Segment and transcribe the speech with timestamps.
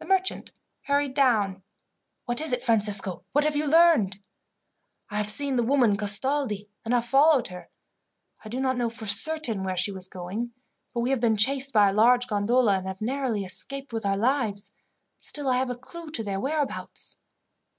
[0.00, 0.52] The merchant
[0.82, 1.62] hurried down.
[2.26, 3.24] "What is it, Francisco?
[3.32, 4.18] What have you learned?"
[5.08, 7.70] "I have seen the woman Castaldi, and have followed her.
[8.44, 10.52] I do not know for certain where she was going,
[10.92, 14.18] for we have been chased by a large gondola, and have narrowly escaped with our
[14.18, 14.72] lives.
[15.16, 17.16] Still, I have a clue to their whereabouts."